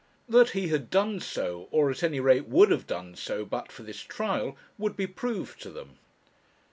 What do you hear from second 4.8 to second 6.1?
be proved to them.